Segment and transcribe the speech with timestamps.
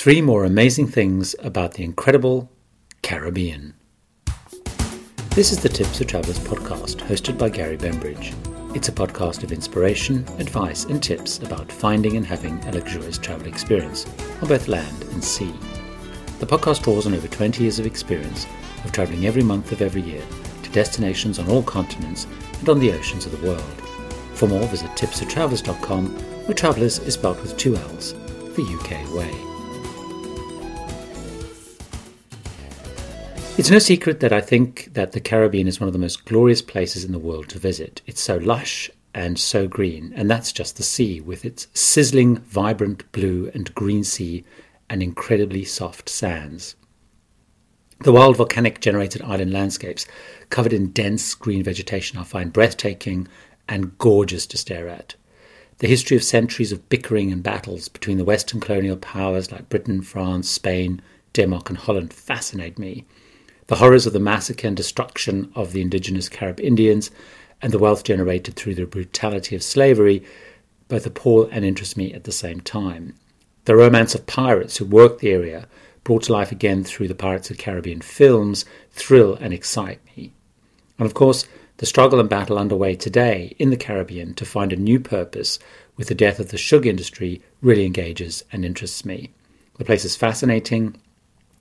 [0.00, 2.50] Three more amazing things about the incredible
[3.02, 3.74] Caribbean.
[5.34, 8.32] This is the Tips for Travellers podcast, hosted by Gary Bembridge.
[8.74, 13.46] It's a podcast of inspiration, advice, and tips about finding and having a luxurious travel
[13.46, 14.06] experience
[14.40, 15.52] on both land and sea.
[16.38, 18.46] The podcast draws on over 20 years of experience
[18.86, 20.24] of travelling every month of every year
[20.62, 22.26] to destinations on all continents
[22.58, 23.82] and on the oceans of the world.
[24.32, 26.06] For more, visit tipsfortravellers.com,
[26.46, 28.14] where travellers is spelled with two L's,
[28.54, 29.49] the UK way.
[33.60, 36.62] It's no secret that I think that the Caribbean is one of the most glorious
[36.62, 38.00] places in the world to visit.
[38.06, 43.12] It's so lush and so green, and that's just the sea with its sizzling, vibrant
[43.12, 44.46] blue and green sea
[44.88, 46.74] and incredibly soft sands.
[48.02, 50.06] The wild volcanic generated island landscapes,
[50.48, 53.28] covered in dense green vegetation, I find breathtaking
[53.68, 55.16] and gorgeous to stare at.
[55.80, 60.00] The history of centuries of bickering and battles between the Western colonial powers like Britain,
[60.00, 61.02] France, Spain,
[61.34, 63.04] Denmark, and Holland fascinate me
[63.70, 67.08] the horrors of the massacre and destruction of the indigenous Carib Indians,
[67.62, 70.24] and the wealth generated through the brutality of slavery
[70.88, 73.14] both appall and interest me at the same time.
[73.66, 75.68] The romance of pirates who worked the area,
[76.02, 80.32] brought to life again through the Pirates of Caribbean films, thrill and excite me.
[80.98, 84.76] And of course, the struggle and battle underway today in the Caribbean to find a
[84.76, 85.60] new purpose
[85.96, 89.30] with the death of the sugar industry really engages and interests me.
[89.78, 91.00] The place is fascinating,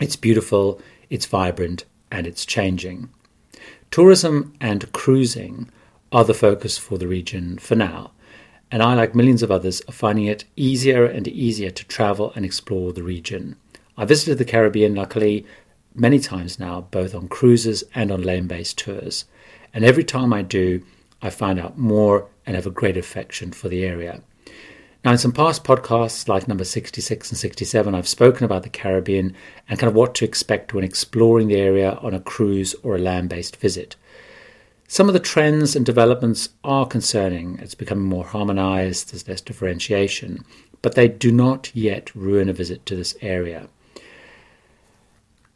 [0.00, 3.08] it's beautiful, it's vibrant, and it's changing.
[3.90, 5.68] Tourism and cruising
[6.12, 8.12] are the focus for the region for now,
[8.70, 12.44] and I, like millions of others, are finding it easier and easier to travel and
[12.44, 13.56] explore the region.
[13.96, 15.44] I visited the Caribbean, luckily,
[15.94, 19.24] many times now, both on cruises and on land based tours,
[19.74, 20.84] and every time I do,
[21.22, 24.22] I find out more and have a great affection for the area.
[25.04, 29.34] Now, in some past podcasts, like number 66 and 67, I've spoken about the Caribbean
[29.68, 33.00] and kind of what to expect when exploring the area on a cruise or a
[33.00, 33.96] land based visit.
[34.86, 37.58] Some of the trends and developments are concerning.
[37.58, 40.44] It's becoming more harmonized, there's less differentiation,
[40.82, 43.68] but they do not yet ruin a visit to this area.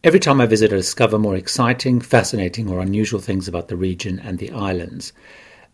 [0.03, 4.19] Every time I visit, I discover more exciting, fascinating, or unusual things about the region
[4.19, 5.13] and the islands.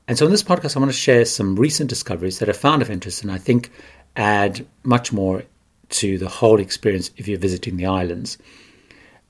[0.09, 2.83] And so in this podcast, I want to share some recent discoveries that I found
[2.83, 3.71] of interest and I think
[4.17, 5.45] add much more
[5.91, 8.39] to the whole experience if you're visiting the islands.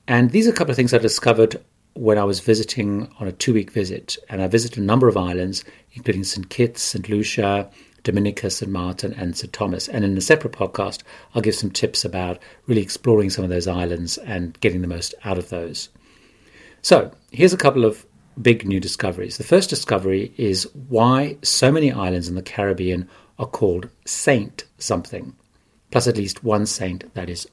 [0.07, 1.63] And these are a couple of things I discovered
[1.93, 4.17] when I was visiting on a two week visit.
[4.29, 5.63] And I visited a number of islands,
[5.93, 6.49] including St.
[6.49, 7.07] Kitts, St.
[7.07, 7.69] Lucia,
[8.03, 8.71] Dominica, St.
[8.71, 9.53] Martin, and St.
[9.53, 9.87] Thomas.
[9.87, 11.03] And in a separate podcast,
[11.33, 15.13] I'll give some tips about really exploring some of those islands and getting the most
[15.23, 15.89] out of those.
[16.81, 18.05] So, here's a couple of
[18.41, 19.37] big new discoveries.
[19.37, 23.07] The first discovery is why so many islands in the Caribbean
[23.39, 25.35] are called Saint something,
[25.91, 27.47] plus at least one saint that is,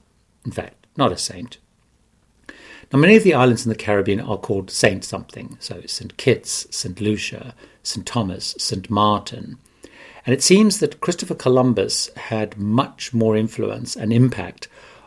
[0.45, 1.59] in fact, not a saint.
[2.93, 6.17] Now, many of the islands in the Caribbean are called Saint something, so St.
[6.17, 7.01] Kitts, St.
[7.01, 7.55] Lucia,
[7.85, 8.05] St.
[8.05, 8.91] Thomas, St.
[8.91, 9.59] Martin.
[10.27, 14.67] And it seems that Christopher Columbus had much more influence and impact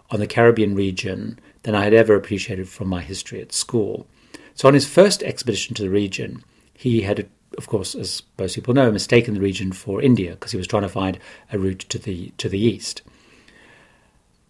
[0.09, 4.07] on the Caribbean region than I had ever appreciated from my history at school.
[4.55, 6.43] So on his first expedition to the region,
[6.73, 7.27] he had,
[7.57, 10.83] of course, as most people know, mistaken the region for India because he was trying
[10.83, 11.19] to find
[11.51, 13.01] a route to the to the east.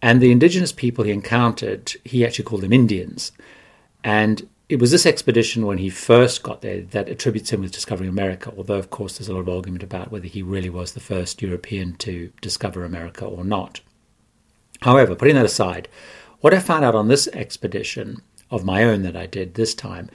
[0.02, 3.32] And the indigenous people he encountered, he actually called them Indians.
[4.02, 8.10] And it was this expedition when he first got there that attributes him with discovering
[8.10, 11.00] America, although, of course, there's a lot of argument about whether he really was the
[11.00, 13.80] first European to discover America or not.
[14.82, 15.88] However, putting that aside,
[16.40, 18.20] what I found out on this expedition
[18.54, 20.08] of my own that I did this time,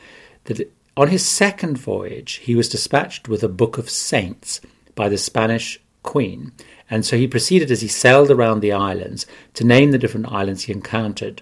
[0.46, 4.62] that on his second voyage, he was dispatched with a book of saints
[4.96, 6.52] by the Spanish queen.
[6.90, 10.64] And so he proceeded as he sailed around the islands to name the different islands
[10.64, 11.42] he encountered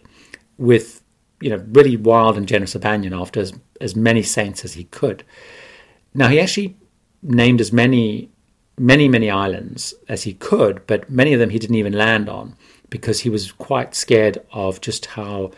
[0.58, 1.04] with,
[1.40, 5.24] you know, really wild and generous abandon after as, as many saints as he could.
[6.14, 6.76] Now, he actually
[7.22, 8.30] named as many,
[8.78, 12.56] many, many islands as he could, but many of them he didn't even land on
[12.90, 15.52] because he was quite scared of just how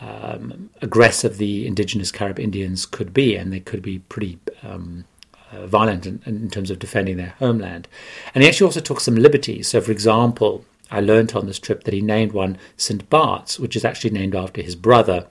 [0.00, 5.04] um, aggressive the indigenous Carib Indians could be, and they could be pretty um,
[5.52, 7.88] uh, violent in, in, terms of defending their homeland.
[8.34, 9.68] And he actually also took some liberties.
[9.68, 13.08] So, for example, I learned on this trip that he named one St.
[13.10, 15.26] Bart's, which is actually named after his brother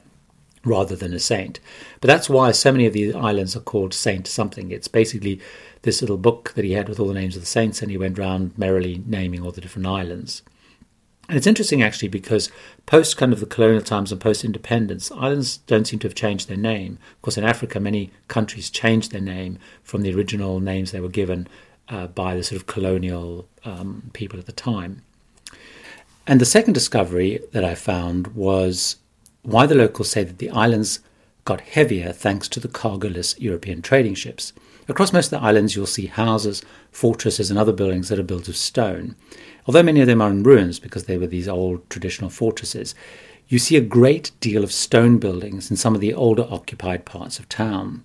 [0.65, 1.59] rather than a saint.
[2.01, 4.71] But that's why so many of these islands are called Saint something.
[4.71, 5.39] It's basically
[5.83, 7.97] this little book that he had with all the names of the saints, and he
[7.97, 10.41] went around merrily naming all the different islands.
[11.27, 12.49] And it's interesting actually because
[12.85, 16.47] post kind of the colonial times and post independence, islands don't seem to have changed
[16.47, 16.99] their name.
[17.15, 21.09] Of course, in Africa, many countries changed their name from the original names they were
[21.09, 21.47] given
[21.89, 25.01] uh, by the sort of colonial um, people at the time.
[26.25, 28.97] And the second discovery that I found was
[29.43, 30.99] why the locals say that the islands
[31.45, 34.51] got heavier thanks to the cargoless European trading ships.
[34.89, 38.47] Across most of the islands, you'll see houses, fortresses, and other buildings that are built
[38.47, 39.15] of stone.
[39.65, 42.95] Although many of them are in ruins because they were these old traditional fortresses,
[43.49, 47.37] you see a great deal of stone buildings in some of the older occupied parts
[47.37, 48.03] of town.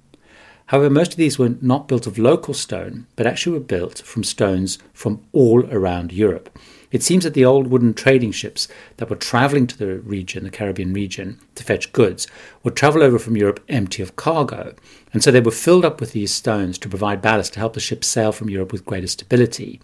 [0.66, 4.24] However, most of these were not built of local stone, but actually were built from
[4.24, 6.58] stones from all around Europe.
[6.90, 8.68] It seems that the old wooden trading ships
[8.98, 12.26] that were traveling to the region, the Caribbean region, to fetch goods,
[12.62, 14.74] would travel over from Europe empty of cargo.
[15.12, 17.80] And so they were filled up with these stones to provide ballast to help the
[17.80, 19.80] ships sail from Europe with greater stability.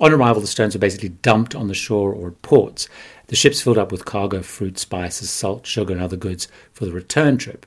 [0.00, 2.88] On arrival, the stones were basically dumped on the shore or at ports.
[3.26, 6.92] The ships filled up with cargo, fruit, spices, salt, sugar, and other goods for the
[6.92, 7.66] return trip.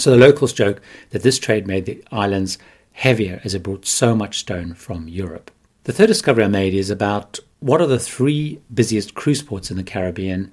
[0.00, 0.80] So the locals joke
[1.10, 2.56] that this trade made the islands
[2.92, 5.50] heavier as it brought so much stone from Europe.
[5.84, 9.76] The third discovery I made is about what are the three busiest cruise ports in
[9.76, 10.52] the Caribbean,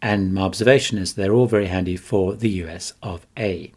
[0.00, 3.70] and my observation is they're all very handy for the US of A.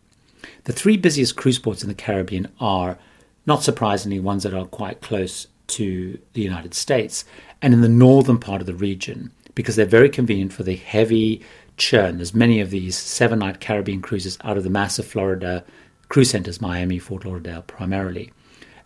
[0.64, 2.98] The three busiest cruise ports in the Caribbean are,
[3.46, 7.26] not surprisingly, ones that are quite close to the United States
[7.62, 11.42] and in the northern part of the region because they're very convenient for the heavy
[11.78, 12.18] churn.
[12.18, 15.64] There's many of these seven night Caribbean cruises out of the massive Florida
[16.10, 18.32] cruise centers, Miami, Fort Lauderdale primarily.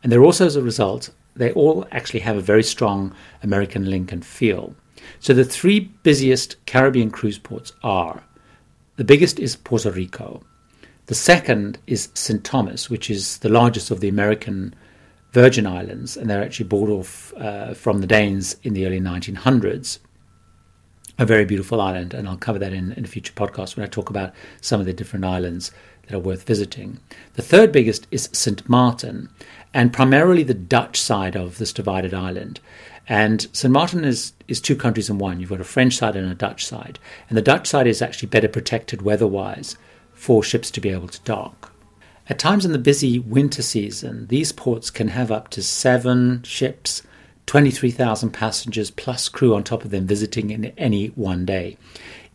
[0.01, 3.13] And they're also, as a result, they all actually have a very strong
[3.43, 4.75] American link and feel.
[5.19, 8.23] So the three busiest Caribbean cruise ports are
[8.95, 10.41] the biggest is Puerto Rico.
[11.05, 12.43] The second is St.
[12.43, 14.73] Thomas, which is the largest of the American
[15.31, 19.99] Virgin Islands, and they're actually bought off uh, from the Danes in the early 1900s.
[21.19, 23.89] A very beautiful island, and I'll cover that in, in a future podcast when I
[23.89, 25.71] talk about some of the different islands
[26.03, 26.99] that are worth visiting.
[27.33, 28.67] The third biggest is St.
[28.69, 29.29] Martin,
[29.73, 32.59] and primarily the Dutch side of this divided island.
[33.09, 33.71] And St.
[33.71, 35.39] Martin is, is two countries in one.
[35.39, 36.99] You've got a French side and a Dutch side.
[37.29, 39.75] And the Dutch side is actually better protected weather wise
[40.13, 41.73] for ships to be able to dock.
[42.29, 47.01] At times in the busy winter season, these ports can have up to seven ships,
[47.47, 51.77] 23,000 passengers plus crew on top of them visiting in any one day.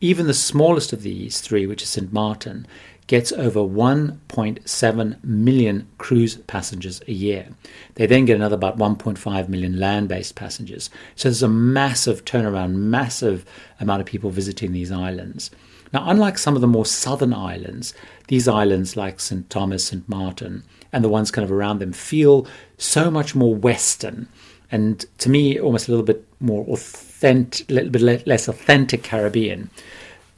[0.00, 2.12] Even the smallest of these three, which is St.
[2.12, 2.66] Martin,
[3.06, 7.48] gets over 1.7 million cruise passengers a year.
[7.94, 10.88] They then get another about 1.5 million land based passengers.
[11.14, 13.44] So there's a massive turnaround, massive
[13.80, 15.50] amount of people visiting these islands.
[15.92, 17.92] Now, unlike some of the more southern islands,
[18.28, 19.48] these islands like St.
[19.50, 20.08] Thomas, St.
[20.08, 22.46] Martin, and the ones kind of around them feel
[22.78, 24.26] so much more Western
[24.72, 29.68] and to me, almost a little bit more authentic, a little bit less authentic Caribbean.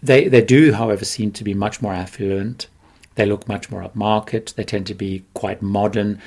[0.03, 2.67] They, they do, however, seem to be much more affluent.
[3.15, 4.55] They look much more upmarket.
[4.55, 6.21] They tend to be quite modern.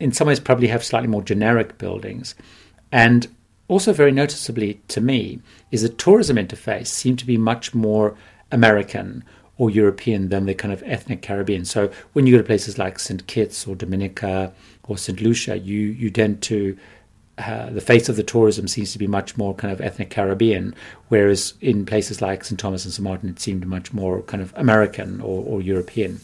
[0.00, 2.34] In some ways, probably have slightly more generic buildings.
[2.90, 3.28] And
[3.68, 5.40] also, very noticeably to me,
[5.70, 8.16] is the tourism interface seem to be much more
[8.50, 9.22] American
[9.56, 11.64] or European than the kind of ethnic Caribbean.
[11.64, 13.24] So when you go to places like St.
[13.28, 14.52] Kitts or Dominica
[14.88, 15.20] or St.
[15.20, 16.76] Lucia, you, you tend to
[17.38, 20.74] uh, the face of the tourism seems to be much more kind of ethnic Caribbean,
[21.08, 22.58] whereas in places like St.
[22.58, 23.04] Thomas and St.
[23.04, 26.20] Martin, it seemed much more kind of American or, or European.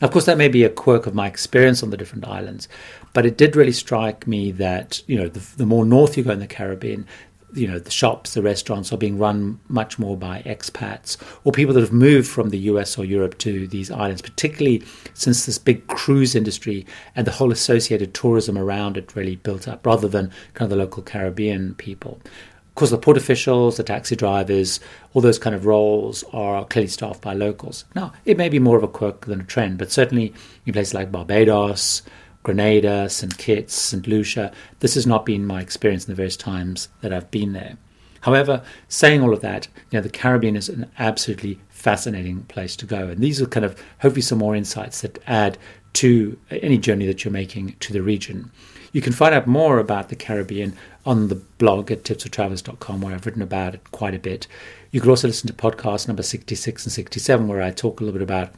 [0.00, 2.68] Now, of course, that may be a quirk of my experience on the different islands,
[3.12, 6.32] but it did really strike me that you know the, the more north you go
[6.32, 7.06] in the Caribbean,
[7.54, 11.74] you know the shops the restaurants are being run much more by expats or people
[11.74, 14.82] that have moved from the US or Europe to these islands particularly
[15.14, 19.84] since this big cruise industry and the whole associated tourism around it really built up
[19.86, 22.20] rather than kind of the local Caribbean people.
[22.68, 24.80] Of course the port officials the taxi drivers
[25.12, 27.84] all those kind of roles are clearly staffed by locals.
[27.94, 30.32] Now it may be more of a quirk than a trend but certainly
[30.66, 32.02] in places like Barbados
[32.42, 33.36] Grenada, St.
[33.36, 34.06] Kitts, St.
[34.06, 34.52] Lucia.
[34.80, 37.76] This has not been my experience in the various times that I've been there.
[38.22, 42.86] However, saying all of that, you know, the Caribbean is an absolutely fascinating place to
[42.86, 43.08] go.
[43.08, 45.56] And these are kind of hopefully some more insights that add
[45.94, 48.50] to any journey that you're making to the region.
[48.92, 53.24] You can find out more about the Caribbean on the blog at tipsfortravels.com, where I've
[53.24, 54.46] written about it quite a bit.
[54.90, 58.18] You can also listen to podcast number 66 and 67, where I talk a little
[58.18, 58.52] bit about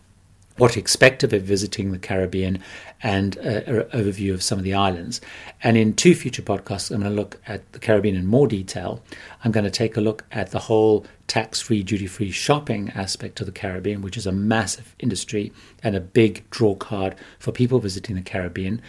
[0.57, 2.63] what to expect of visiting the Caribbean
[3.03, 5.21] and uh, an overview of some of the islands.
[5.63, 9.03] And in two future podcasts, I'm going to look at the Caribbean in more detail.
[9.45, 13.41] I'm going to take a look at the whole tax free, duty free shopping aspect
[13.41, 17.79] of the Caribbean, which is a massive industry and a big draw card for people
[17.79, 18.81] visiting the Caribbean.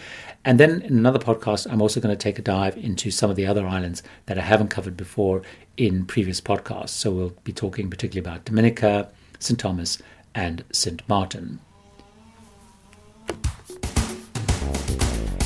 [0.46, 3.36] And then in another podcast, I'm also going to take a dive into some of
[3.36, 5.42] the other islands that I haven't covered before
[5.78, 6.90] in previous podcasts.
[6.90, 9.60] So we'll be talking particularly about Dominica, St.
[9.60, 10.00] Thomas,
[10.36, 11.08] and St.
[11.08, 11.60] Martin.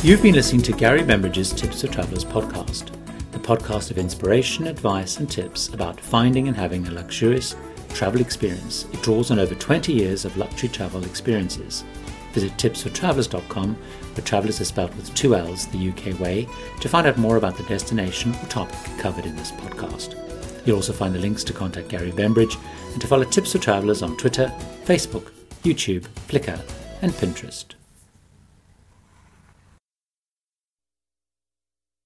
[0.03, 2.91] You've been listening to Gary Bembridge's Tips for Travellers podcast.
[3.31, 7.55] The podcast of inspiration, advice, and tips about finding and having a luxurious
[7.89, 8.85] travel experience.
[8.93, 11.83] It draws on over 20 years of luxury travel experiences.
[12.33, 16.47] Visit tipsfortravellers.com, where travellers are spelled with two L's the UK way,
[16.79, 20.15] to find out more about the destination or topic covered in this podcast.
[20.65, 22.55] You'll also find the links to contact Gary Bembridge
[22.91, 24.53] and to follow Tips for Travellers on Twitter,
[24.87, 26.57] Facebook, YouTube, Flickr,
[27.01, 27.76] and Pinterest.